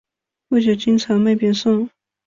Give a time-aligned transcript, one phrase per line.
[0.47, 1.87] 不久金朝灭北宋。